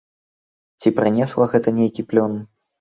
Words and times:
Ці 0.79 0.93
прынесла 1.01 1.49
гэта 1.53 1.77
нейкі 1.83 2.09
плён? 2.11 2.45